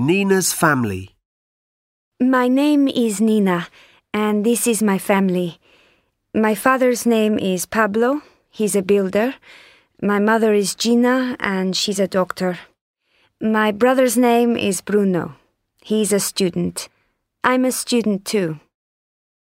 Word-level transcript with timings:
Nina's 0.00 0.50
family. 0.50 1.10
My 2.18 2.48
name 2.48 2.88
is 2.88 3.20
Nina, 3.20 3.68
and 4.14 4.46
this 4.46 4.66
is 4.66 4.82
my 4.82 4.96
family. 4.96 5.58
My 6.32 6.54
father's 6.54 7.04
name 7.04 7.38
is 7.38 7.66
Pablo, 7.66 8.22
he's 8.48 8.74
a 8.74 8.80
builder. 8.80 9.34
My 10.00 10.18
mother 10.18 10.54
is 10.54 10.74
Gina, 10.74 11.36
and 11.38 11.76
she's 11.76 12.00
a 12.00 12.08
doctor. 12.08 12.58
My 13.42 13.72
brother's 13.72 14.16
name 14.16 14.56
is 14.56 14.80
Bruno. 14.80 15.36
He's 15.82 16.14
a 16.14 16.20
student. 16.20 16.88
I'm 17.44 17.66
a 17.66 17.72
student 17.72 18.24
too. 18.24 18.58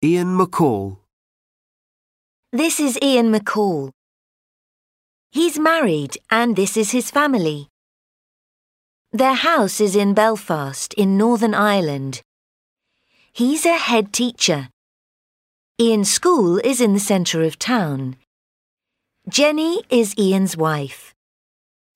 Ian 0.04 0.36
McCaul. 0.40 0.98
This 2.52 2.80
is 2.80 2.98
Ian 3.04 3.32
McCaul. 3.32 3.92
He's 5.30 5.60
married 5.60 6.18
and 6.32 6.56
this 6.56 6.76
is 6.78 6.90
his 6.90 7.12
family. 7.12 7.70
Their 9.14 9.36
house 9.36 9.80
is 9.80 9.96
in 9.96 10.14
Belfast, 10.14 10.94
in 10.96 11.18
Northern 11.18 11.54
Ireland. 11.54 12.22
He's 13.32 13.66
a 13.66 13.78
head 13.78 14.12
teacher. 14.12 14.68
Ian's 15.80 16.12
school 16.12 16.58
is 16.60 16.82
in 16.82 16.94
the 16.94 17.00
centre 17.00 17.42
of 17.44 17.58
town. 17.58 18.18
Jenny 19.30 19.82
is 19.90 20.18
Ian's 20.18 20.58
wife. 20.58 21.14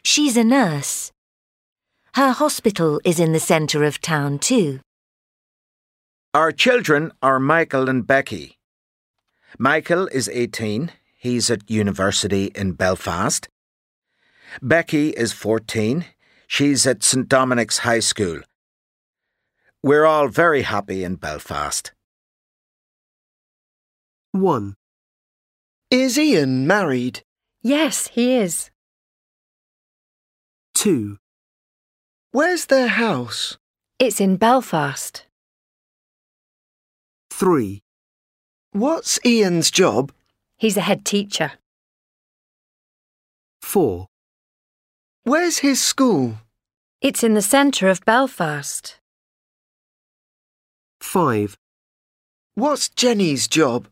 She's 0.04 0.38
a 0.38 0.44
nurse. 0.44 1.12
Her 2.14 2.32
hospital 2.32 3.02
is 3.04 3.20
in 3.20 3.34
the 3.34 3.40
centre 3.40 3.84
of 3.84 4.00
town 4.00 4.40
too. 4.40 4.80
Our 6.34 6.54
children 6.54 7.12
are 7.22 7.40
Michael 7.40 7.90
and 7.90 8.08
Becky. 8.08 8.56
Michael 9.60 10.08
is 10.08 10.30
18. 10.30 10.92
He's 11.18 11.52
at 11.52 11.70
university 11.70 12.52
in 12.56 12.72
Belfast. 12.72 13.50
Becky 14.62 15.10
is 15.10 15.34
14. 15.34 16.06
She's 16.54 16.86
at 16.86 17.02
St 17.02 17.30
Dominic's 17.30 17.78
High 17.78 18.02
School. 18.02 18.42
We're 19.82 20.04
all 20.04 20.28
very 20.28 20.64
happy 20.64 21.06
in 21.06 21.16
Belfast. 21.16 21.94
1. 24.34 24.76
Is 25.90 26.20
Ian 26.20 26.68
married? 26.68 27.24
Yes, 27.62 28.08
he 28.08 28.36
is. 28.36 28.70
2. 30.74 31.20
Where's 32.34 32.66
their 32.66 32.90
house? 32.90 33.58
It's 33.98 34.20
in 34.20 34.36
Belfast. 34.36 35.26
3. 37.30 37.82
What's 38.74 39.26
Ian's 39.26 39.72
job? 39.72 40.12
He's 40.58 40.76
a 40.76 40.82
head 40.82 41.06
teacher. 41.06 41.54
4. 43.62 44.08
Where's 45.24 45.60
his 45.60 45.80
school? 45.80 46.38
It's 47.02 47.24
in 47.24 47.34
the 47.34 47.42
centre 47.42 47.90
of 47.90 48.06
Belfast. 48.06 49.00
5. 51.00 51.58
What's 52.54 52.90
Jenny's 52.90 53.48
job? 53.48 53.88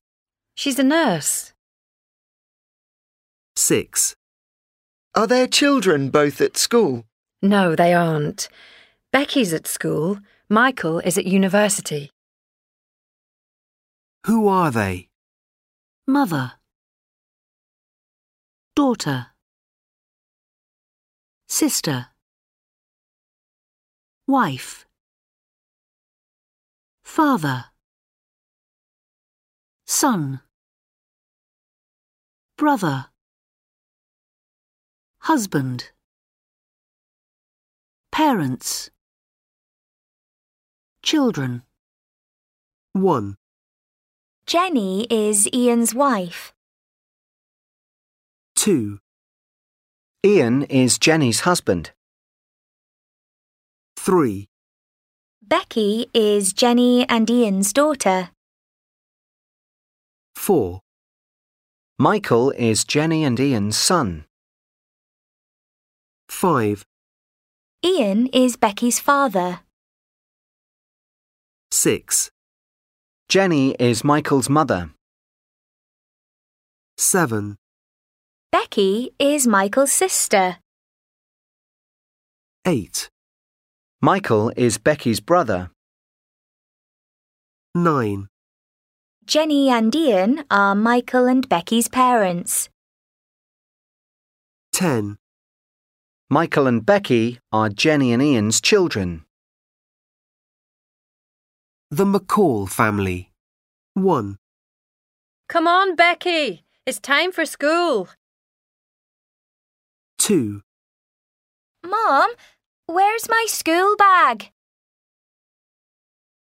She's 0.53 0.77
a 0.77 0.83
nurse. 0.83 1.53
6. 3.55 4.15
Are 5.15 5.25
their 5.25 5.47
children 5.47 6.11
both 6.11 6.39
at 6.39 6.55
school? 6.55 7.03
No, 7.41 7.75
they 7.75 7.95
aren't. 7.95 8.47
Becky's 9.11 9.53
at 9.53 9.65
school. 9.65 10.19
Michael 10.47 10.99
is 10.99 11.17
at 11.17 11.25
university. 11.25 12.11
Who 14.27 14.47
are 14.47 14.69
they? 14.69 15.07
Mother. 16.05 16.51
Daughter. 18.75 19.27
Sister. 21.47 22.09
Wife. 24.29 24.85
Father. 27.03 27.65
Son. 29.87 30.41
Brother. 32.55 33.07
Husband. 35.21 35.89
Parents. 38.11 38.91
Children. 41.01 41.63
1. 42.93 43.35
Jenny 44.45 45.07
is 45.09 45.49
Ian's 45.51 45.95
wife. 45.95 46.53
2. 48.57 48.99
Ian 50.23 50.61
is 50.65 50.99
Jenny's 50.99 51.39
husband. 51.39 51.93
3. 54.01 54.47
Becky 55.43 56.09
is 56.13 56.53
Jenny 56.53 57.05
and 57.09 57.29
Ian's 57.29 57.73
daughter. 57.73 58.29
4. 60.37 60.79
Michael 61.99 62.51
is 62.51 62.85
Jenny 62.85 63.25
and 63.25 63.37
Ian's 63.37 63.75
son. 63.77 64.23
5. 66.29 66.85
Ian 67.85 68.27
is 68.27 68.55
Becky's 68.55 69.01
father. 69.01 69.59
6. 71.71 72.31
Jenny 73.27 73.75
is 73.79 74.05
Michael's 74.05 74.49
mother. 74.49 74.91
7. 76.97 77.57
Becky 78.49 79.11
is 79.19 79.45
Michael's 79.45 79.91
sister. 79.91 80.57
8. 82.65 83.09
Michael 84.01 84.49
is 84.55 84.77
Becky's 84.77 85.19
brother. 85.19 85.71
9. 87.75 88.29
Jenny 89.25 89.69
and 89.69 89.93
Ian 89.93 90.45
are 90.49 90.73
Michael 90.73 91.27
and 91.27 91.49
Becky's 91.49 91.89
parents. 91.89 92.69
10. 94.71 95.17
Michael 96.29 96.65
and 96.65 96.85
Becky 96.85 97.39
are 97.51 97.67
Jenny 97.67 98.13
and 98.13 98.23
Ian's 98.23 98.61
children. 98.61 99.25
The 101.91 102.05
McCaul 102.05 102.69
family. 102.69 103.33
1. 103.95 104.37
Come 105.49 105.67
on, 105.67 105.97
Becky. 105.97 106.63
It's 106.85 107.01
time 107.01 107.33
for 107.33 107.45
school. 107.45 108.07
2. 110.19 110.61
Mom, 111.83 112.31
where's 112.89 113.29
my 113.29 113.45
school 113.47 113.95
bag? 113.95 114.51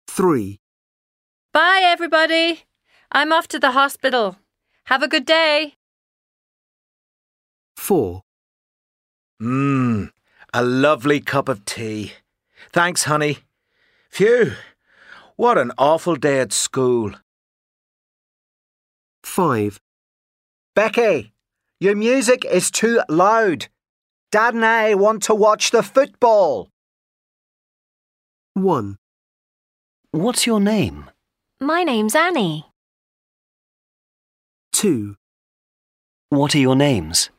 3. 0.07 0.59
Bye, 1.53 1.81
everybody. 1.83 2.63
I'm 3.11 3.31
off 3.31 3.47
to 3.49 3.59
the 3.59 3.71
hospital. 3.71 4.37
Have 4.85 5.01
a 5.01 5.07
good 5.07 5.25
day. 5.25 5.75
4. 7.77 8.21
Mmm, 9.41 10.11
a 10.53 10.63
lovely 10.63 11.19
cup 11.19 11.49
of 11.49 11.65
tea. 11.65 12.13
Thanks, 12.71 13.05
honey. 13.05 13.39
Phew, 14.09 14.53
what 15.35 15.57
an 15.57 15.71
awful 15.77 16.15
day 16.15 16.39
at 16.39 16.53
school. 16.53 17.13
5. 19.23 19.79
Becky, 20.75 21.33
your 21.79 21.95
music 21.95 22.45
is 22.45 22.69
too 22.69 23.01
loud. 23.09 23.67
Dad 24.33 24.55
and 24.55 24.65
I 24.65 24.95
want 24.95 25.21
to 25.29 25.35
watch 25.35 25.69
the 25.69 25.83
football. 25.83 26.69
1. 28.55 28.97
What's 30.09 30.47
your 30.47 30.59
name? 30.59 31.11
My 31.61 31.83
name's 31.83 32.15
Annie. 32.15 32.65
2. 34.71 35.15
What 36.29 36.55
are 36.55 36.57
your 36.57 36.75
names? 36.75 37.29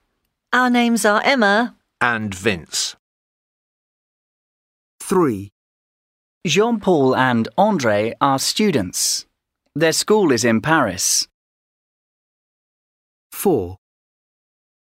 Our 0.53 0.71
names 0.71 1.05
are 1.05 1.20
Emma. 1.25 1.75
And 2.00 2.32
Vince. 2.32 2.94
3. 5.00 5.50
Jean 6.47 6.79
Paul 6.79 7.17
and 7.17 7.49
Andre 7.58 8.14
are 8.20 8.38
students. 8.38 9.26
Their 9.75 9.90
school 9.90 10.31
is 10.31 10.44
in 10.44 10.61
Paris. 10.61 11.26
4. 13.32 13.79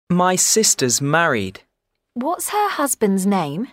My 0.08 0.37
sister's 0.37 1.02
married. 1.02 1.61
What's 2.20 2.48
her 2.48 2.68
husband's 2.70 3.26
name? 3.26 3.68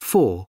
4. 0.00 0.46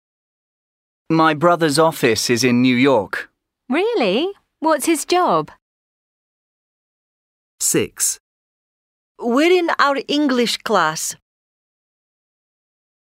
My 1.11 1.35
brother's 1.35 1.79
office 1.79 2.31
is 2.31 2.43
in 2.43 2.63
New 2.63 2.75
York. 2.75 3.29
Really? 3.69 4.33
What's 4.61 4.87
his 4.87 5.05
job? 5.05 5.51
6. 7.61 8.19
We're 9.21 9.53
in 9.53 9.69
our 9.79 9.99
English 10.09 10.57
class. 10.65 11.15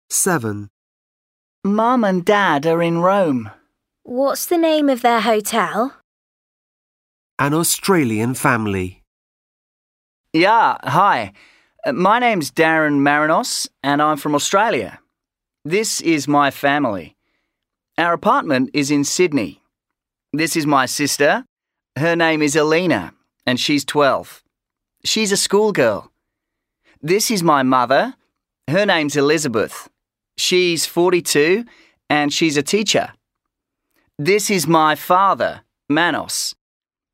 7. 0.08 0.70
Mum 1.64 2.02
and 2.02 2.24
Dad 2.24 2.64
are 2.64 2.82
in 2.82 3.00
Rome. 3.00 3.50
What's 4.04 4.46
the 4.46 4.56
name 4.56 4.88
of 4.88 5.02
their 5.02 5.20
hotel? 5.20 5.92
An 7.38 7.52
Australian 7.52 8.32
family. 8.32 9.02
Yeah, 10.32 10.78
hi. 10.82 11.34
Uh, 11.84 11.92
My 11.92 12.18
name's 12.18 12.50
Darren 12.50 13.00
Marinos, 13.00 13.68
and 13.82 14.00
I'm 14.00 14.16
from 14.16 14.34
Australia. 14.34 15.00
This 15.64 16.00
is 16.00 16.26
my 16.28 16.50
family. 16.50 17.16
Our 17.98 18.12
apartment 18.12 18.70
is 18.72 18.90
in 18.90 19.04
Sydney. 19.04 19.60
This 20.32 20.56
is 20.56 20.66
my 20.66 20.86
sister. 20.86 21.44
Her 21.96 22.16
name 22.16 22.42
is 22.42 22.56
Alina, 22.56 23.12
and 23.46 23.60
she's 23.60 23.84
12. 23.84 24.42
She's 25.04 25.32
a 25.32 25.36
schoolgirl. 25.36 26.10
This 27.02 27.30
is 27.30 27.42
my 27.42 27.62
mother. 27.62 28.14
Her 28.68 28.86
name's 28.86 29.16
Elizabeth. 29.16 29.88
She's 30.36 30.86
42, 30.86 31.64
and 32.08 32.32
she's 32.32 32.56
a 32.56 32.62
teacher. 32.62 33.12
This 34.18 34.50
is 34.50 34.66
my 34.66 34.94
father, 34.94 35.62
Manos. 35.88 36.54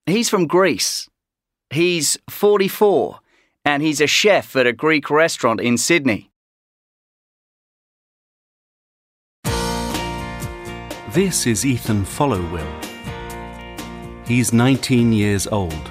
He's 0.06 0.30
from 0.30 0.46
Greece. 0.46 1.08
He's 1.70 2.18
44, 2.30 3.20
and 3.70 3.84
he's 3.84 4.00
a 4.00 4.06
chef 4.08 4.56
at 4.56 4.66
a 4.66 4.72
Greek 4.72 5.08
restaurant 5.10 5.60
in 5.60 5.78
Sydney. 5.78 6.28
This 11.12 11.46
is 11.46 11.64
Ethan 11.64 12.04
Followill. 12.04 12.66
He's 14.26 14.52
19 14.52 15.12
years 15.12 15.46
old. 15.46 15.88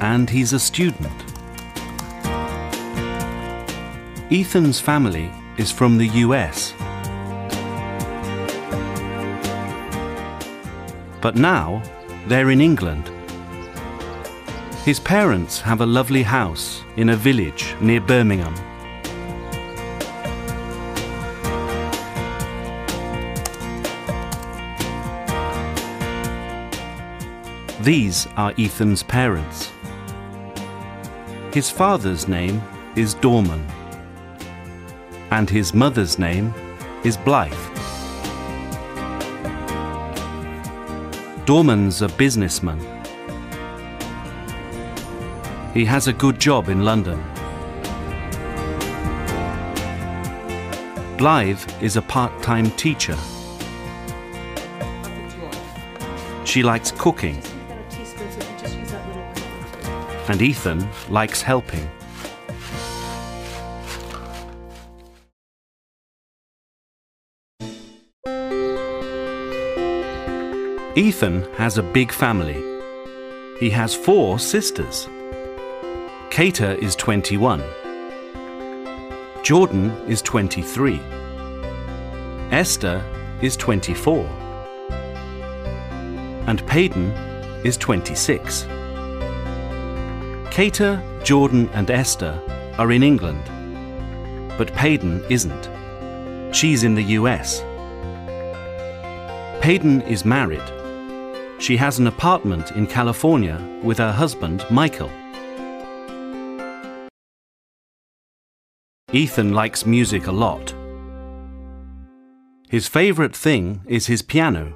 And 0.00 0.30
he's 0.30 0.54
a 0.54 0.58
student. 0.58 1.18
Ethan's 4.30 4.80
family 4.80 5.30
is 5.58 5.70
from 5.70 5.98
the 5.98 6.08
US. 6.24 6.72
But 11.20 11.36
now 11.36 11.82
they're 12.28 12.50
in 12.50 12.62
England. 12.62 13.11
His 14.84 14.98
parents 14.98 15.60
have 15.60 15.80
a 15.80 15.86
lovely 15.86 16.24
house 16.24 16.82
in 16.96 17.10
a 17.10 17.16
village 17.16 17.76
near 17.80 18.00
Birmingham. 18.00 18.52
These 27.80 28.26
are 28.36 28.52
Ethan's 28.58 29.04
parents. 29.04 29.70
His 31.54 31.70
father's 31.70 32.26
name 32.26 32.60
is 32.96 33.14
Dorman, 33.14 33.64
and 35.30 35.48
his 35.48 35.72
mother's 35.72 36.18
name 36.18 36.52
is 37.04 37.16
Blythe. 37.16 37.52
Dorman's 41.46 42.02
a 42.02 42.08
businessman. 42.08 42.91
He 45.74 45.86
has 45.86 46.06
a 46.06 46.12
good 46.12 46.38
job 46.38 46.68
in 46.68 46.84
London. 46.84 47.22
Blythe 51.16 51.62
is 51.80 51.96
a 51.96 52.02
part 52.02 52.42
time 52.42 52.70
teacher. 52.72 53.16
She 56.44 56.62
likes 56.62 56.92
cooking 56.92 57.42
and 60.28 60.42
Ethan 60.42 60.86
likes 61.08 61.42
helping. 61.42 61.88
Ethan 70.94 71.50
has 71.54 71.78
a 71.78 71.82
big 71.82 72.12
family. 72.12 72.62
He 73.58 73.70
has 73.70 73.94
four 73.94 74.38
sisters. 74.38 75.08
Kater 76.32 76.72
is 76.76 76.96
21. 76.96 77.62
Jordan 79.42 79.90
is 80.08 80.22
23. 80.22 80.98
Esther 82.50 83.04
is 83.42 83.54
24. 83.58 84.24
And 86.46 86.66
Payden 86.66 87.12
is 87.66 87.76
26. 87.76 88.62
Cater, 90.50 91.02
Jordan, 91.22 91.68
and 91.74 91.90
Esther 91.90 92.40
are 92.78 92.92
in 92.92 93.02
England, 93.02 93.44
but 94.56 94.72
Payden 94.72 95.30
isn't. 95.30 95.68
She's 96.56 96.82
in 96.82 96.94
the 96.94 97.04
US. 97.20 97.60
Payden 99.62 100.00
is 100.08 100.24
married. 100.24 100.62
She 101.60 101.76
has 101.76 101.98
an 101.98 102.06
apartment 102.06 102.70
in 102.70 102.86
California 102.86 103.60
with 103.82 103.98
her 103.98 104.12
husband, 104.12 104.64
Michael. 104.70 105.10
Ethan 109.14 109.52
likes 109.52 109.84
music 109.84 110.26
a 110.26 110.32
lot. 110.32 110.74
His 112.70 112.88
favourite 112.88 113.36
thing 113.36 113.82
is 113.86 114.06
his 114.06 114.22
piano. 114.22 114.74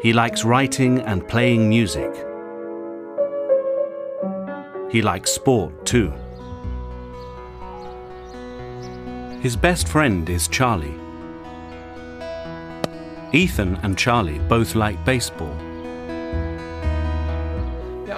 He 0.00 0.14
likes 0.14 0.42
writing 0.42 1.00
and 1.00 1.28
playing 1.28 1.68
music. 1.68 2.10
He 4.90 5.02
likes 5.02 5.30
sport 5.30 5.84
too. 5.84 6.10
His 9.42 9.54
best 9.54 9.86
friend 9.86 10.30
is 10.30 10.48
Charlie. 10.48 10.98
Ethan 13.34 13.76
and 13.82 13.98
Charlie 13.98 14.38
both 14.38 14.74
like 14.74 15.04
baseball. 15.04 15.54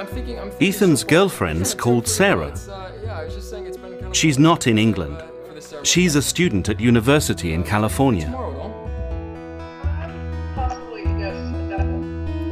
I'm 0.04 0.10
thinking, 0.10 0.38
I'm 0.38 0.50
thinking 0.50 0.68
Ethan's 0.68 1.02
girlfriend's 1.02 1.74
called 1.74 2.06
Sarah. 2.06 2.54
Uh, 2.68 2.92
yeah, 3.02 3.20
I 3.20 3.24
was 3.24 3.34
just 3.34 3.48
saying 3.48 3.64
it's 3.64 3.78
been 3.78 3.92
kind 3.92 4.04
of 4.04 4.14
She's 4.14 4.38
not 4.38 4.66
in 4.66 4.76
England. 4.76 5.16
for. 5.18 5.82
She's 5.82 6.14
a 6.14 6.20
student 6.20 6.68
at 6.68 6.78
university 6.78 7.54
in 7.54 7.62
California. 7.64 8.26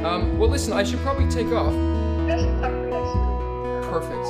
Um, 0.03 0.39
well, 0.39 0.49
listen, 0.49 0.73
I 0.73 0.83
should 0.83 0.99
probably 1.01 1.29
take 1.29 1.45
off. 1.47 1.71
Perfect. 3.83 4.25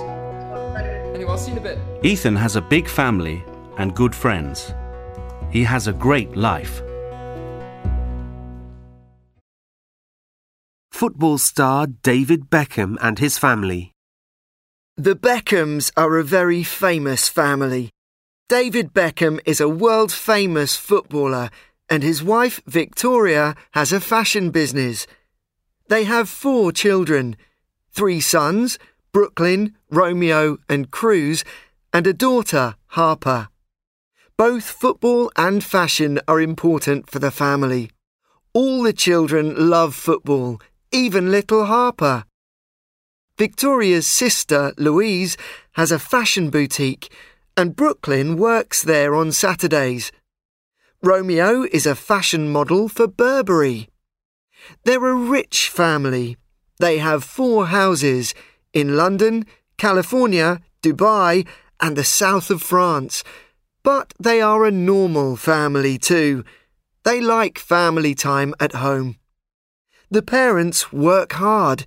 Anyway, 1.16 1.32
I'll 1.32 1.38
see 1.38 1.52
you 1.52 1.58
in 1.58 1.66
a 1.66 1.76
bit. 1.76 1.80
Ethan 2.04 2.36
has 2.36 2.58
a 2.58 2.62
big 2.62 2.90
family 2.90 3.42
and 3.78 3.96
good 3.96 4.14
friends. 4.14 4.74
He 5.50 5.64
has 5.64 5.88
a 5.88 5.94
great 5.94 6.36
life. 6.36 6.82
Football 11.04 11.38
star 11.38 11.86
David 11.86 12.50
Beckham 12.50 12.96
and 13.02 13.20
his 13.20 13.38
family. 13.38 13.92
The 14.96 15.18
Beckhams 15.18 15.92
are 15.98 16.18
a 16.18 16.24
very 16.24 16.64
famous 16.64 17.28
family. 17.28 17.90
David 18.48 18.94
Beckham 18.94 19.42
is 19.46 19.60
a 19.60 19.68
world 19.68 20.14
famous 20.14 20.78
footballer, 20.78 21.50
and 21.90 22.04
his 22.04 22.24
wife 22.24 22.62
Victoria 22.66 23.54
has 23.72 23.92
a 23.92 24.00
fashion 24.00 24.50
business. 24.50 25.06
They 25.90 26.06
have 26.06 26.30
four 26.30 26.72
children 26.72 27.36
three 27.92 28.22
sons 28.22 28.80
Brooklyn, 29.12 29.76
Romeo, 29.90 30.58
and 30.70 30.90
Cruz, 30.90 31.44
and 31.92 32.08
a 32.08 32.14
daughter, 32.14 32.76
Harper. 32.96 33.50
Both 34.38 34.64
football 34.64 35.34
and 35.36 35.62
fashion 35.62 36.22
are 36.30 36.40
important 36.40 37.10
for 37.10 37.20
the 37.20 37.30
family. 37.30 37.92
All 38.54 38.84
the 38.84 38.94
children 38.94 39.70
love 39.70 39.96
football, 39.96 40.62
even 40.94 41.32
little 41.32 41.66
Harper. 41.66 42.24
Victoria's 43.38 44.06
sister, 44.06 44.74
Louise, 44.78 45.36
has 45.72 45.92
a 45.92 45.98
fashion 45.98 46.52
boutique, 46.52 47.12
and 47.58 47.76
Brooklyn 47.76 48.38
works 48.38 48.84
there 48.84 49.16
on 49.16 49.32
Saturdays. 49.32 50.12
Romeo 51.02 51.64
is 51.72 51.88
a 51.88 51.96
fashion 51.96 52.50
model 52.50 52.88
for 52.88 53.08
Burberry. 53.08 53.90
They're 54.86 55.06
a 55.06 55.16
rich 55.16 55.68
family. 55.68 56.38
They 56.80 57.00
have 57.00 57.24
four 57.24 57.68
houses 57.68 58.34
in 58.72 58.96
London, 58.96 59.46
California, 59.78 60.62
Dubai, 60.84 61.48
and 61.82 61.96
the 61.96 62.04
south 62.04 62.50
of 62.50 62.62
France. 62.62 63.24
But 63.84 64.14
they 64.20 64.42
are 64.42 64.64
a 64.64 64.72
normal 64.72 65.36
family 65.36 65.98
too. 65.98 66.46
They 67.04 67.20
like 67.20 67.58
family 67.60 68.16
time 68.16 68.54
at 68.60 68.74
home. 68.74 69.18
The 70.14 70.22
parents 70.22 70.94
work 70.94 71.34
hard. 71.34 71.86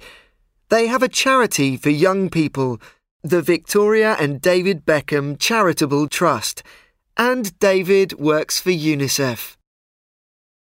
They 0.69 0.89
have 0.89 1.01
a 1.01 1.09
charity 1.09 1.77
for 1.77 1.91
young 1.91 2.29
people, 2.29 2.81
the 3.23 3.41
Victoria 3.41 4.17
and 4.19 4.41
David 4.41 4.85
Beckham 4.85 5.39
Charitable 5.39 6.09
Trust, 6.09 6.65
and 7.17 7.57
David 7.61 8.15
works 8.19 8.59
for 8.59 8.71
UNICEF. 8.71 9.57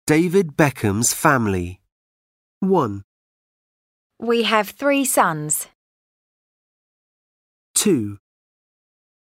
David 0.08 0.58
Beckham's 0.58 1.14
family. 1.14 1.80
1, 2.60 3.04
We 4.20 4.42
have 4.42 4.70
three 4.70 5.06
sons. 5.06 5.68
2, 7.76 8.18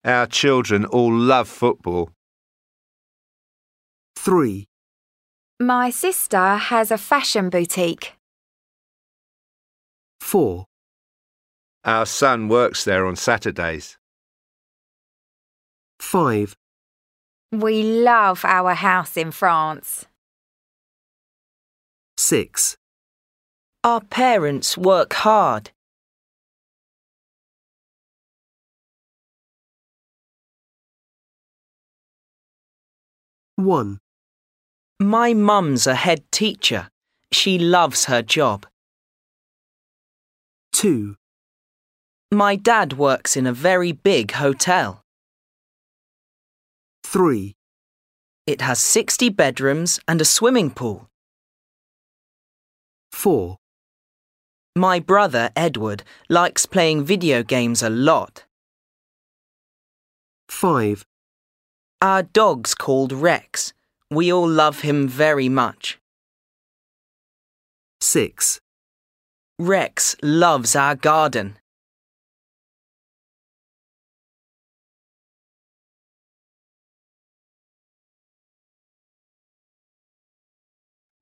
Our 0.05 0.27
children 0.27 0.85
all 0.85 1.13
love 1.13 1.49
football. 1.49 2.11
3, 4.15 4.69
My 5.63 5.91
sister 5.91 6.57
has 6.57 6.91
a 6.91 6.97
fashion 6.97 7.49
boutique. 7.49 8.17
4, 10.19 10.65
Our 11.85 12.05
son 12.05 12.49
works 12.49 12.83
there 12.83 13.05
on 13.05 13.15
Saturdays. 13.15 13.97
5, 16.01 16.53
We 17.53 17.81
love 17.81 18.43
our 18.43 18.73
house 18.73 19.15
in 19.15 19.31
France. 19.31 20.05
6, 22.17 22.75
Our 23.85 24.01
parents 24.01 24.77
work 24.77 25.13
hard. 25.13 25.71
one, 33.55 33.99
My 35.03 35.33
mum's 35.33 35.85
a 35.85 35.95
head 35.95 36.23
teacher. 36.31 36.87
She 37.29 37.59
loves 37.59 38.05
her 38.05 38.21
job. 38.21 38.65
two, 40.71 41.17
My 42.31 42.55
dad 42.55 42.93
works 42.93 43.35
in 43.35 43.45
a 43.45 43.51
very 43.51 43.91
big 43.91 44.31
hotel. 44.31 45.03
three, 47.03 47.53
It 48.47 48.61
has 48.61 48.79
60 48.79 49.27
bedrooms 49.27 49.99
and 50.07 50.21
a 50.21 50.25
swimming 50.25 50.71
pool. 50.71 51.09
four, 53.11 53.57
My 54.73 55.01
brother, 55.01 55.51
Edward, 55.53 56.03
likes 56.29 56.65
playing 56.65 57.03
video 57.03 57.43
games 57.43 57.83
a 57.83 57.89
lot. 57.89 58.45
five, 60.49 61.05
Our 62.01 62.23
dog's 62.23 62.73
called 62.73 63.11
Rex. 63.11 63.73
We 64.13 64.31
all 64.31 64.47
love 64.47 64.81
him 64.81 65.07
very 65.07 65.49
much. 65.49 65.97
six, 68.01 68.59
Rex 69.57 70.15
loves 70.21 70.75
our 70.75 70.95
garden. 70.95 71.57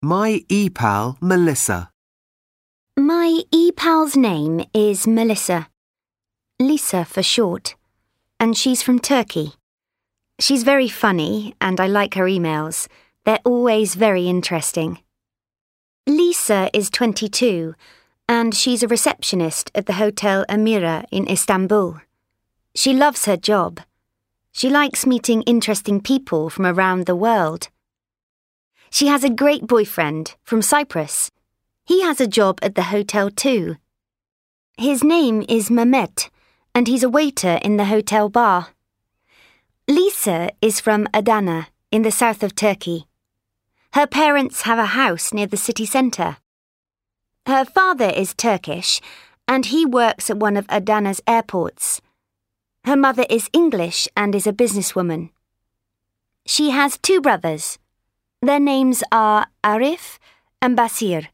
My 0.01 0.43
e-pal 0.49 1.17
Melissa. 1.21 1.91
My 2.97 3.41
e-pal's 3.51 4.17
name 4.17 4.65
is 4.73 5.05
Melissa. 5.05 5.69
Lisa 6.59 7.05
for 7.05 7.21
short. 7.21 7.75
And 8.39 8.57
she's 8.57 8.81
from 8.81 8.97
Turkey. 8.99 9.53
She's 10.41 10.63
very 10.63 10.87
funny 10.87 11.53
and 11.61 11.79
I 11.79 11.85
like 11.85 12.15
her 12.15 12.25
emails. 12.25 12.87
They're 13.25 13.45
always 13.45 13.93
very 13.93 14.27
interesting. 14.27 14.97
Lisa 16.07 16.71
is 16.73 16.89
22 16.89 17.75
and 18.27 18.55
she's 18.55 18.81
a 18.81 18.87
receptionist 18.87 19.69
at 19.75 19.85
the 19.85 20.01
Hotel 20.01 20.43
Amira 20.49 21.05
in 21.11 21.29
Istanbul. 21.29 22.01
She 22.73 22.91
loves 22.91 23.25
her 23.25 23.37
job. 23.37 23.81
She 24.51 24.67
likes 24.67 25.05
meeting 25.05 25.43
interesting 25.43 26.01
people 26.01 26.49
from 26.49 26.65
around 26.65 27.05
the 27.05 27.15
world. 27.15 27.69
She 28.89 29.07
has 29.07 29.23
a 29.23 29.29
great 29.29 29.67
boyfriend 29.67 30.37
from 30.43 30.63
Cyprus. 30.63 31.29
He 31.85 32.01
has 32.01 32.19
a 32.19 32.25
job 32.25 32.57
at 32.63 32.73
the 32.73 32.89
hotel 32.89 33.29
too. 33.29 33.75
His 34.75 35.03
name 35.03 35.45
is 35.47 35.69
Mehmet, 35.69 36.31
and 36.73 36.87
he's 36.87 37.03
a 37.03 37.09
waiter 37.09 37.59
in 37.61 37.77
the 37.77 37.85
hotel 37.85 38.27
bar. 38.27 38.69
Lisa 39.87 40.51
is 40.61 40.79
from 40.79 41.07
Adana, 41.13 41.67
in 41.91 42.03
the 42.03 42.11
south 42.11 42.43
of 42.43 42.55
Turkey. 42.55 43.07
Her 43.93 44.07
parents 44.07 44.61
have 44.61 44.79
a 44.79 44.95
house 44.97 45.33
near 45.33 45.47
the 45.47 45.57
city 45.57 45.85
centre. 45.85 46.37
Her 47.47 47.65
father 47.65 48.09
is 48.09 48.33
Turkish, 48.33 49.01
and 49.47 49.65
he 49.65 49.85
works 49.85 50.29
at 50.29 50.37
one 50.37 50.55
of 50.55 50.65
Adana's 50.69 51.21
airports. 51.27 52.01
Her 52.85 52.95
mother 52.95 53.25
is 53.29 53.49
English 53.53 54.07
and 54.15 54.33
is 54.33 54.47
a 54.47 54.53
businesswoman. 54.53 55.29
She 56.45 56.69
has 56.69 56.97
two 56.97 57.19
brothers. 57.19 57.77
Their 58.41 58.59
names 58.59 59.03
are 59.11 59.47
Arif 59.63 60.19
and 60.61 60.77
Basir. 60.77 61.27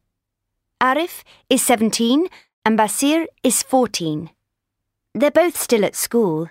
Arif 0.82 1.24
is 1.50 1.62
17 1.63 2.27
and 2.66 2.77
Basir 2.80 3.27
is 3.44 3.62
14. 3.63 4.30
They're 5.13 5.32
both 5.32 5.58
still 5.58 5.86
at 5.86 5.96
school. 5.96 6.50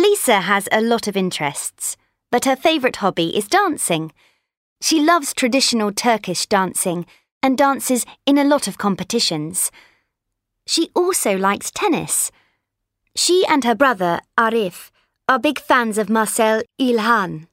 Lisa 0.00 0.40
has 0.40 0.66
a 0.72 0.80
lot 0.80 1.06
of 1.06 1.16
interests, 1.16 1.98
but 2.30 2.46
her 2.46 2.56
favourite 2.56 2.96
hobby 2.96 3.36
is 3.36 3.48
dancing. 3.48 4.12
She 4.80 5.02
loves 5.02 5.34
traditional 5.34 5.92
Turkish 5.92 6.46
dancing 6.46 7.04
and 7.42 7.58
dances 7.58 8.06
in 8.24 8.38
a 8.38 8.44
lot 8.44 8.66
of 8.66 8.78
competitions. 8.78 9.70
She 10.66 10.90
also 10.94 11.36
likes 11.36 11.70
tennis. 11.70 12.30
She 13.14 13.44
and 13.46 13.62
her 13.64 13.74
brother, 13.74 14.20
Arif, 14.38 14.90
are 15.28 15.38
big 15.38 15.60
fans 15.60 15.98
of 15.98 16.08
Marcel 16.08 16.62
Ilhan. 16.80 17.46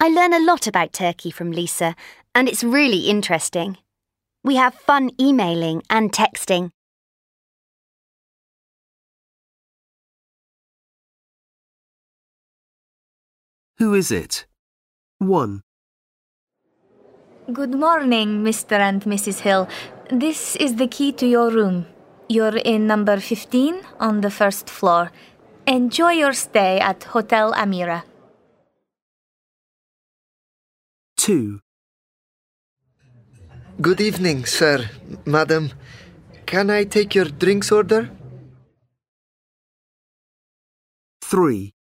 I 0.00 0.08
learn 0.08 0.32
a 0.32 0.40
lot 0.40 0.66
about 0.66 0.94
Turkey 0.94 1.30
from 1.30 1.52
Lisa, 1.52 1.94
and 2.34 2.48
it's 2.48 2.64
really 2.64 3.10
interesting. 3.10 3.76
We 4.42 4.56
have 4.56 4.74
fun 4.74 5.10
emailing 5.20 5.82
and 5.90 6.10
texting. 6.10 6.70
Who 13.82 13.94
is 13.94 14.12
it? 14.12 14.46
1, 15.18 15.60
Good 17.52 17.74
morning, 17.74 18.44
Mr. 18.44 18.78
and 18.78 19.02
Mrs. 19.02 19.40
Hill. 19.40 19.68
This 20.08 20.54
is 20.54 20.76
the 20.76 20.86
key 20.86 21.10
to 21.14 21.26
your 21.26 21.50
room. 21.50 21.86
You're 22.28 22.58
in 22.58 22.86
number 22.86 23.18
15 23.18 23.80
on 23.98 24.20
the 24.20 24.30
first 24.30 24.70
floor. 24.70 25.10
Enjoy 25.66 26.12
your 26.12 26.32
stay 26.32 26.78
at 26.78 27.02
Hotel 27.02 27.52
Amira. 27.54 28.04
2, 31.16 31.58
Good 33.80 34.00
evening, 34.00 34.44
sir, 34.44 34.88
madam. 35.26 35.72
Can 36.46 36.70
I 36.70 36.84
take 36.84 37.16
your 37.16 37.24
drinks 37.24 37.72
order? 37.72 38.08
3, 41.22 41.74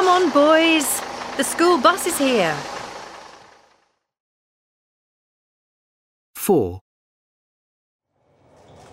Come 0.00 0.08
on, 0.08 0.24
boys. 0.30 1.02
The 1.36 1.44
school 1.44 1.76
bus 1.76 2.06
is 2.06 2.16
here. 2.16 2.56
4, 6.36 6.80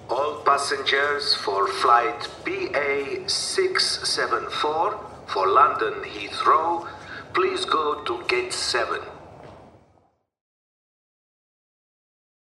All 0.10 0.36
passengers 0.44 1.34
for 1.34 1.70
flight 1.70 2.28
BA674 2.44 5.00
for 5.28 5.48
London 5.48 6.04
Heathrow, 6.04 6.86
please 7.34 7.64
go 7.64 8.04
to 8.04 8.22
gate 8.28 8.52
7. 8.52 9.00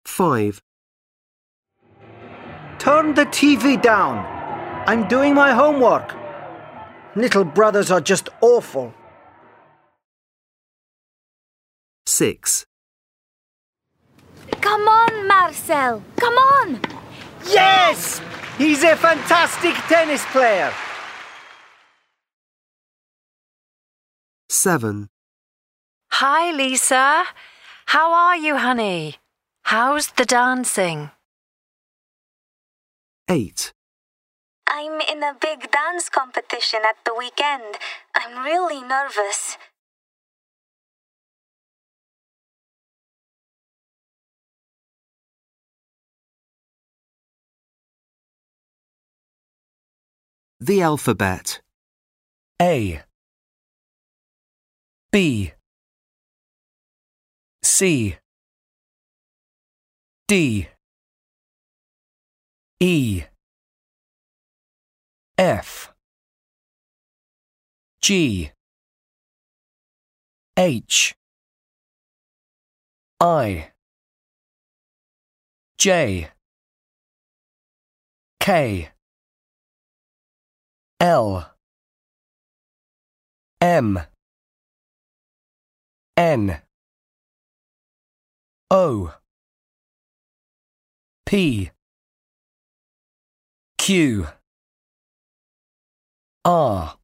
5, 0.07 0.63
Turn 2.79 3.13
the 3.13 3.27
TV 3.27 3.77
down. 3.83 4.25
I'm 4.87 5.07
doing 5.09 5.35
my 5.35 5.53
homework. 5.53 6.25
Little 7.17 7.45
brothers 7.45 7.91
are 7.91 8.01
just 8.01 8.29
awful. 8.43 8.93
6, 12.07 12.67
Come 14.61 14.89
on, 14.89 15.27
Marcel. 15.27 16.03
Come 16.17 16.35
on. 16.35 16.81
Yes! 17.49 18.21
He's 18.59 18.83
a 18.83 18.97
fantastic 18.97 19.75
tennis 19.89 20.25
player. 20.27 20.73
7, 24.51 25.09
Hi, 26.13 26.53
Lisa. 26.53 27.25
How 27.87 28.13
are 28.13 28.37
you, 28.37 28.57
honey? 28.57 29.17
How's 29.63 30.09
the 30.09 30.25
dancing? 30.25 31.11
8, 33.29 33.73
I'm 34.69 35.01
in 35.01 35.23
a 35.23 35.35
big 35.41 35.71
dance 35.71 36.09
competition 36.09 36.81
at 36.89 36.97
the 37.05 37.15
weekend. 37.15 37.79
I'm 38.15 38.45
really 38.45 38.83
nervous. 38.83 39.57
The 50.61 50.83
alphabet. 50.83 51.61
A 52.61 53.03
B 55.13 55.53
C 57.63 58.17
D 60.27 60.69
E 62.81 63.25
F. 65.38 65.93
G. 68.00 68.52
H. 70.57 71.14
I. 73.21 73.73
J. 75.76 76.31
K. 78.40 78.90
L. 81.00 81.50
M. 83.61 84.00
N. 86.16 86.62
O. 88.71 89.12
P. 91.26 91.71
Q 93.76 94.26
R 96.47 96.97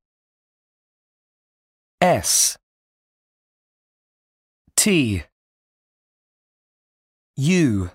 S. 2.00 2.56
T. 4.76 5.24
U. 7.36 7.90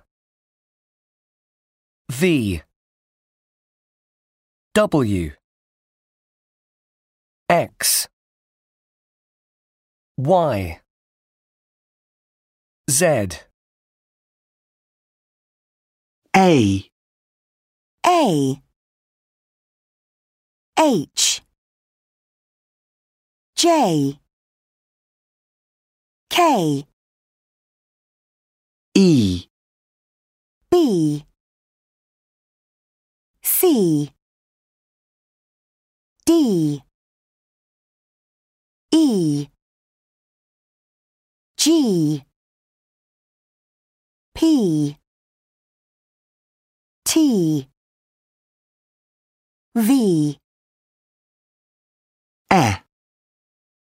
V. 2.12 2.62
W. 4.74 5.32
X. 7.50 8.10
Y. 10.18 10.80
Z. 12.90 13.48
A. 16.36 16.90
A 18.06 18.67
H. 20.80 21.42
J. 23.56 24.20
K. 26.30 26.88
E. 28.94 29.46
B. 30.70 31.26
C. 33.42 34.12
D. 36.28 36.84
E. 38.92 39.48
G. 41.58 42.24
P. 44.36 44.98
T. 47.04 47.68
V 49.74 50.40
E 52.52 52.78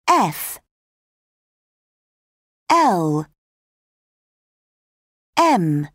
F. 0.07 0.59
L. 2.69 3.25
M. 5.37 5.87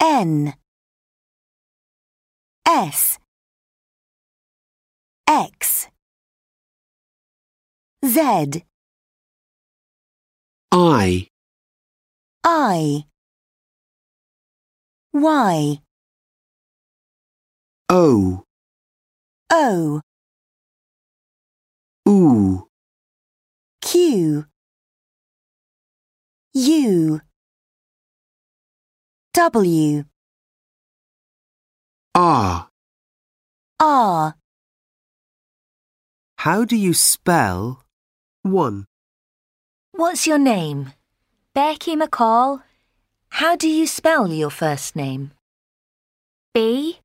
N. 0.00 0.54
S. 2.66 3.18
X. 5.28 5.88
Z. 8.04 8.64
I. 10.72 11.28
I. 12.44 13.04
Y. 15.12 15.80
O. 17.88 18.42
O 19.52 20.00
U 22.06 22.68
Q. 23.82 24.46
U. 26.54 27.20
W. 29.34 30.04
R 32.14 32.68
R 33.80 34.34
How 36.38 36.64
do 36.64 36.76
you 36.76 36.94
spell 36.94 37.84
one? 38.42 38.84
What's 39.90 40.28
your 40.28 40.38
name? 40.38 40.92
Becky 41.54 41.96
McCaul. 41.96 42.62
How 43.30 43.56
do 43.56 43.68
you 43.68 43.88
spell 43.88 44.32
your 44.32 44.50
first 44.50 44.94
name? 44.94 45.32
B. 46.54 47.00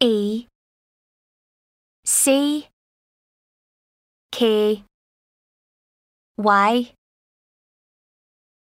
E. 0.00 0.46
C 2.04 2.68
K 4.32 4.84
Y 6.38 6.92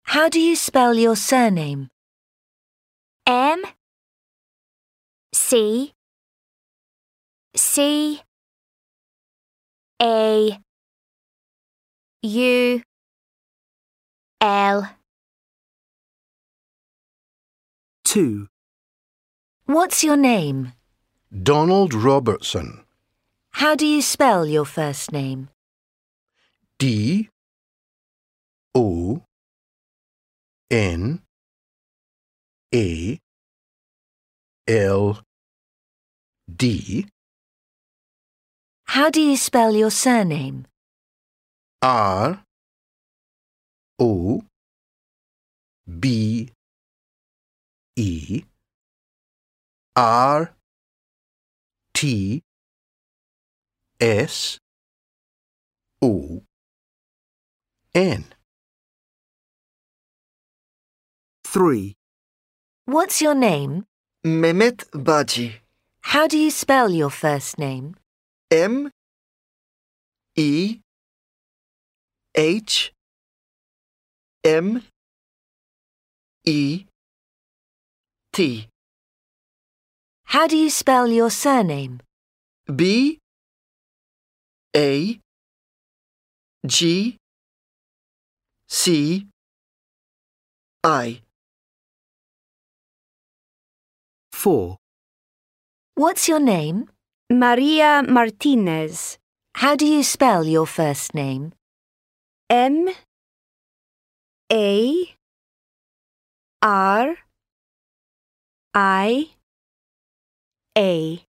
How 0.04 0.28
do 0.28 0.40
you 0.40 0.54
spell 0.56 0.94
your 0.94 1.16
surname? 1.16 1.88
M 3.26 3.62
C 5.32 5.92
C 7.56 8.20
A 10.02 10.58
U 12.22 12.82
L 14.40 14.90
Two. 18.04 18.46
What's 19.66 20.04
your 20.04 20.16
name? 20.16 20.72
Donald 21.42 21.94
Robertson. 21.94 22.83
How 23.58 23.76
do 23.76 23.86
you 23.86 24.02
spell 24.02 24.46
your 24.46 24.64
first 24.64 25.12
name? 25.12 25.48
D 26.80 27.28
O 28.74 29.22
N 30.70 31.22
A 32.74 33.20
L 34.66 35.20
D 36.50 37.06
How 38.86 39.08
do 39.08 39.20
you 39.20 39.36
spell 39.36 39.72
your 39.74 39.90
surname? 39.90 40.66
R 41.80 42.42
O 44.00 44.42
B 45.86 46.50
E 47.96 48.42
R 49.94 50.52
T 51.94 52.42
S 54.04 54.58
O 56.02 56.42
N 57.94 58.24
Three. 61.42 61.94
What's 62.84 63.22
your 63.22 63.34
name? 63.34 63.86
Mehmet 64.22 64.84
Bagci. 64.92 65.54
How 66.02 66.26
do 66.28 66.36
you 66.36 66.50
spell 66.50 66.90
your 66.90 67.08
first 67.08 67.58
name? 67.58 67.96
M 68.50 68.90
E 70.36 70.80
H 72.34 72.92
M 74.44 74.82
E 76.44 76.84
T 78.34 78.68
How 80.24 80.46
do 80.46 80.58
you 80.58 80.68
spell 80.68 81.08
your 81.08 81.30
surname? 81.30 82.00
B 82.68 83.20
A 84.76 85.20
G 86.66 87.16
C 88.68 89.26
I 90.82 91.20
Four. 94.32 94.76
What's 95.94 96.28
your 96.28 96.40
name? 96.40 96.88
Maria 97.30 98.02
Martinez. 98.06 99.18
How 99.54 99.76
do 99.76 99.86
you 99.86 100.02
spell 100.02 100.44
your 100.44 100.66
first 100.66 101.14
name? 101.14 101.52
M 102.50 102.88
A 104.52 105.14
R 106.60 107.16
I 108.74 109.30
A. 110.76 111.24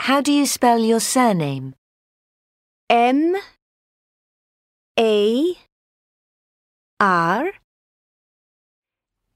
How 0.00 0.20
do 0.20 0.32
you 0.32 0.46
spell 0.46 0.80
your 0.80 1.00
surname? 1.00 1.74
M 2.88 3.36
A 4.98 5.54
R 7.00 7.52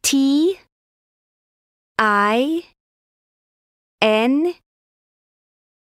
T 0.03 0.59
I 1.99 2.65
N 4.01 4.55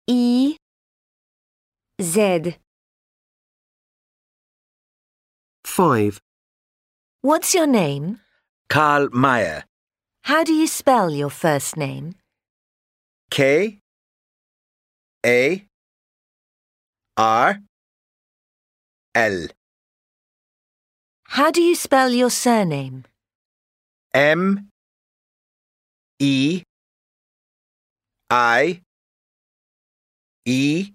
E 0.07 0.57
Z. 2.01 2.55
Five. 5.63 6.19
What's 7.21 7.53
your 7.53 7.67
name? 7.67 8.19
Karl 8.69 9.09
Meier. 9.11 9.65
How 10.23 10.43
do 10.43 10.53
you 10.53 10.67
spell 10.67 11.11
your 11.11 11.29
first 11.29 11.77
name? 11.77 12.15
K 13.29 13.79
A 15.25 15.65
R 17.15 17.59
L 19.15 19.47
How 21.27 21.49
do 21.49 21.61
you 21.61 21.75
spell 21.75 22.09
your 22.09 22.29
surname? 22.29 23.05
M 24.13 24.67
E 26.19 26.63
I 28.29 28.81
E 30.45 30.91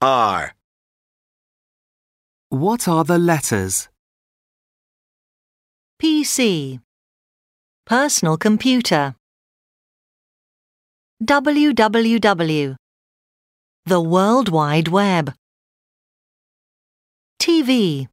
R. 0.00 0.54
What 2.50 2.86
are 2.86 3.04
the 3.04 3.18
letters? 3.18 3.88
PC. 6.00 6.80
Personal 7.84 8.36
computer. 8.38 9.16
Www. 11.22 12.76
The 13.84 14.00
World 14.00 14.48
Wide 14.48 14.88
Web. 14.88 15.34
TV. 17.38 18.08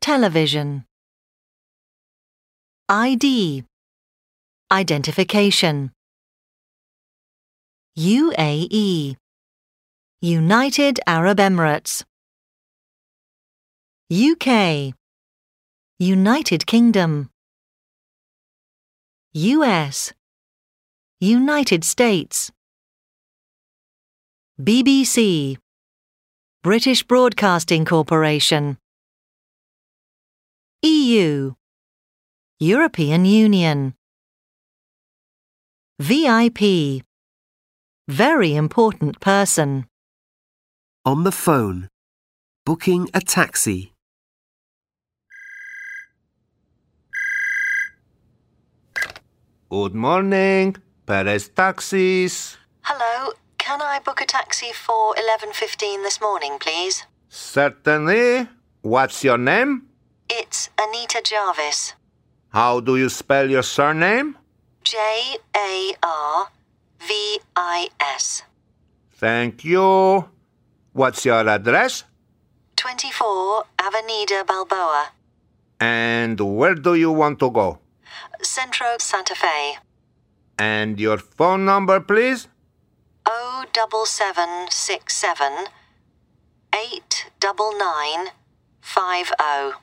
Television. 0.00 0.84
ID. 2.88 3.64
Identification. 4.72 5.92
UAE. 7.98 9.16
United 10.22 11.00
Arab 11.06 11.36
Emirates. 11.36 12.04
UK. 14.10 14.94
United 15.98 16.64
Kingdom. 16.66 17.28
US. 19.34 20.14
United 21.20 21.82
States. 21.82 22.52
BBC. 24.62 25.56
British 26.62 27.02
Broadcasting 27.02 27.84
Corporation. 27.84 28.78
EU. 30.84 31.54
European 32.60 33.24
Union. 33.24 33.94
VIP. 35.98 37.02
Very 38.06 38.54
important 38.54 39.18
person. 39.18 39.86
On 41.04 41.24
the 41.24 41.32
phone. 41.32 41.88
Booking 42.64 43.08
a 43.12 43.20
taxi. 43.20 43.92
Good 49.68 49.96
morning. 49.96 50.76
Perez 51.08 51.48
Taxis. 51.48 52.58
Hello, 52.82 53.32
can 53.56 53.80
I 53.80 53.98
book 53.98 54.20
a 54.20 54.26
taxi 54.26 54.72
for 54.74 55.14
11.15 55.14 56.02
this 56.02 56.20
morning, 56.20 56.58
please? 56.60 57.04
Certainly. 57.30 58.46
What's 58.82 59.24
your 59.24 59.38
name? 59.38 59.86
It's 60.28 60.68
Anita 60.78 61.22
Jarvis. 61.24 61.94
How 62.50 62.80
do 62.80 62.98
you 62.98 63.08
spell 63.08 63.48
your 63.48 63.62
surname? 63.62 64.36
J 64.84 64.98
A 65.56 65.94
R 66.02 66.48
V 67.00 67.38
I 67.56 67.88
S. 68.00 68.42
Thank 69.12 69.64
you. 69.64 70.28
What's 70.92 71.24
your 71.24 71.48
address? 71.48 72.04
24 72.76 73.64
Avenida 73.78 74.44
Balboa, 74.46 75.12
And 75.80 76.38
where 76.38 76.74
do 76.74 76.94
you 76.94 77.12
want 77.12 77.38
to 77.38 77.50
go? 77.50 77.78
Centro 78.42 78.96
Santa 78.98 79.34
Fe. 79.34 79.78
And 80.58 80.98
your 80.98 81.18
phone 81.18 81.64
number, 81.64 82.00
please? 82.00 82.48
O 83.26 83.64
double 83.72 84.06
seven 84.06 84.66
six 84.70 85.14
seven 85.14 85.66
eight 86.74 87.30
double 87.38 87.72
nine 87.78 88.30
five 88.80 89.32
O. 89.38 89.74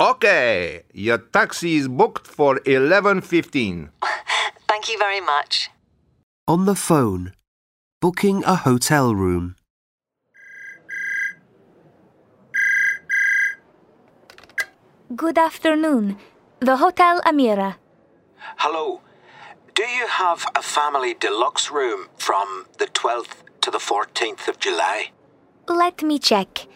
Okay, 0.00 0.82
your 0.94 1.18
taxi 1.18 1.74
is 1.76 1.88
booked 1.88 2.26
for 2.28 2.60
11:15. 2.60 3.90
Thank 4.68 4.88
you 4.88 4.98
very 4.98 5.20
much. 5.20 5.70
On 6.46 6.64
the 6.66 6.76
phone. 6.76 7.32
Booking 8.00 8.44
a 8.44 8.54
hotel 8.54 9.12
room. 9.12 9.56
Good 15.16 15.36
afternoon. 15.36 16.16
The 16.60 16.76
Hotel 16.76 17.20
Amira. 17.22 17.74
Hello. 18.58 19.00
Do 19.78 19.84
you 19.84 20.08
have 20.08 20.44
a 20.56 20.60
family 20.60 21.14
deluxe 21.14 21.70
room 21.70 22.08
from 22.16 22.66
the 22.78 22.86
12th 22.86 23.44
to 23.60 23.70
the 23.70 23.78
14th 23.78 24.48
of 24.48 24.58
July? 24.58 25.12
Let 25.68 26.02
me 26.02 26.18
check. 26.18 26.66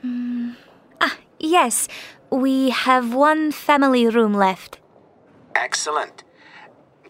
Hmm. 0.00 0.52
Ah, 0.98 1.18
yes. 1.38 1.88
We 2.30 2.70
have 2.70 3.12
one 3.12 3.52
family 3.52 4.08
room 4.08 4.32
left. 4.32 4.78
Excellent. 5.54 6.24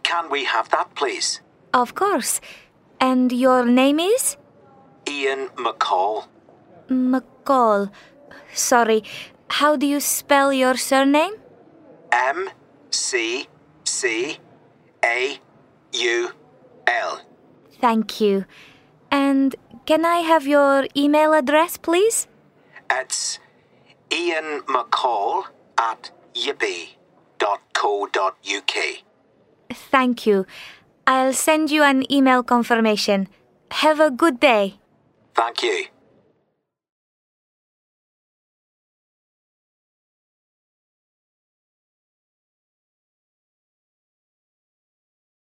Can 0.03 0.29
we 0.29 0.43
have 0.43 0.71
that, 0.71 0.97
please? 0.97 1.41
Of 1.73 1.95
course. 1.95 2.41
And 3.01 3.31
your 3.31 3.65
name 3.65 4.01
is? 4.01 4.37
Ian 5.09 5.51
McCaul. 5.55 6.27
McCaul. 6.91 7.93
Sorry. 8.55 9.05
How 9.51 9.77
do 9.77 9.87
you 9.87 10.01
spell 10.01 10.53
your 10.53 10.77
surname? 10.77 11.35
M 12.11 12.51
C 12.91 13.47
C 13.85 14.41
A 15.05 15.39
U 15.93 16.31
L. 16.87 17.21
Thank 17.81 18.21
you. 18.21 18.45
And 19.11 19.55
can 19.87 20.05
I 20.05 20.19
have 20.19 20.47
your 20.47 20.87
email 20.97 21.33
address, 21.33 21.77
please? 21.77 22.29
It's 22.91 23.39
Ian 24.13 24.63
McCaul 24.69 25.45
at 25.79 26.11
yippee.co.uk. 26.35 26.99
Thank 29.71 30.27
you. 30.27 30.47
I'll 31.07 31.33
send 31.33 31.71
you 31.71 31.83
an 31.83 32.11
email 32.13 32.43
confirmation. 32.43 33.29
Have 33.71 34.01
a 34.01 34.11
good 34.11 34.41
day. 34.41 34.79
Thank 35.35 35.63
you. 35.63 35.87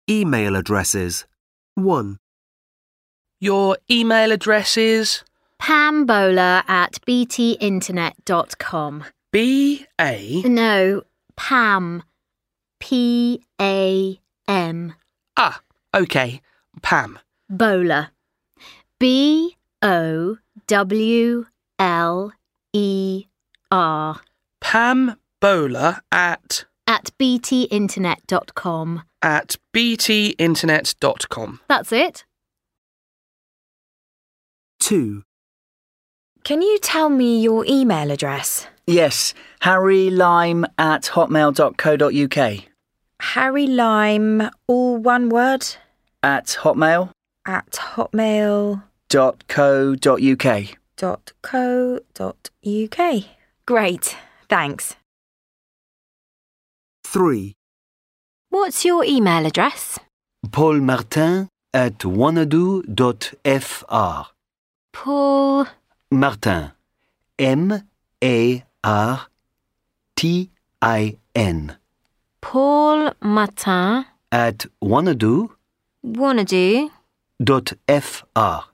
Email 0.10 0.56
addresses. 0.56 1.26
1. 1.74 2.20
Your 3.40 3.78
email 3.90 4.32
address 4.32 4.78
is 4.78 5.24
Pambola 5.60 6.64
at 6.68 7.00
btinternet.com. 7.08 9.04
B 9.32 9.86
A. 10.00 10.44
No, 10.46 11.02
Pam. 11.36 12.04
P 12.80 13.42
A 13.60 14.20
M. 14.48 14.94
Ah, 15.36 15.62
okay. 15.94 16.42
Pam. 16.84 17.18
Bowler. 17.50 18.12
B 19.00 19.58
O 19.82 20.38
W 20.68 21.46
L 21.80 22.32
E 22.74 23.26
R. 23.72 24.22
Pam 24.62 25.16
Bowler 25.42 26.02
at 26.12 26.66
At 26.88 27.10
btinternet.com. 27.20 29.02
at 29.22 29.56
btinternet.com. 29.76 31.60
That's 31.68 31.92
it. 31.92 32.26
2. 34.82 35.24
Can 36.44 36.62
you 36.62 36.78
tell 36.80 37.10
me 37.10 37.42
your 37.42 37.66
email 37.68 38.12
address? 38.12 38.68
Yes, 38.86 39.34
Harry 39.62 40.12
Lime 40.12 40.64
at 40.78 41.06
hotmail.co.uk. 41.16 42.64
Harry 43.20 43.66
Lime, 43.66 44.52
all 44.68 44.98
one 44.98 45.30
word, 45.30 45.66
At 46.22 46.58
hotmail. 46.62 47.10
at 47.48 47.72
hotmail.co.uk. 47.72 48.78
Great, 53.66 54.18
thanks. 54.50 54.96
3. 57.16 57.56
What's 58.50 58.84
your 58.84 59.06
email 59.06 59.46
address? 59.46 59.98
Paul 60.52 60.82
Martin 60.82 61.48
at 61.74 62.04
oh 62.06 62.10
wanadoo.fr. 62.10 63.36
Paul. 64.92 65.66
Martin. 66.12 66.72
M 67.40 67.84
A 68.22 68.64
R 68.84 69.28
T 70.18 70.50
I 70.82 71.16
N. 71.34 71.78
Paul 72.42 73.14
Martin. 73.22 74.06
At 74.30 74.66
wanadoo 74.84 75.52
Wanna 76.04 76.44
do. 76.44 76.92
dot 77.42 77.72
fr. 77.88 78.66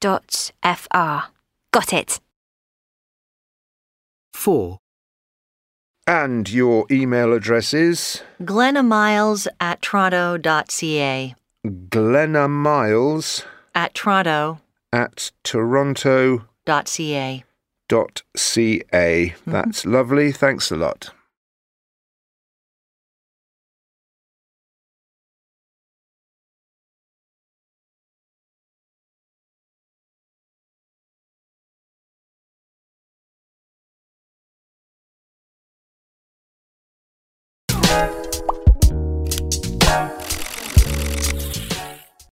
Dot 0.00 0.52
fr. 0.62 1.28
Got 1.70 1.92
it. 1.92 2.18
4. 4.32 4.78
And 6.06 6.50
your 6.50 6.84
email 6.90 7.32
address 7.32 7.72
is 7.72 8.22
Glenna 8.44 8.82
Miles 8.82 9.48
at 9.58 9.80
trotto.ca. 9.80 11.34
Glenna 11.88 12.48
Miles 12.48 13.46
At 13.74 13.94
trotto.ca. 13.94 14.60
at 14.92 15.30
toronto.ca. 15.42 16.44
That's 19.46 19.80
mm-hmm. 19.82 19.92
lovely. 19.92 20.32
Thanks 20.32 20.70
a 20.70 20.76
lot. 20.76 21.10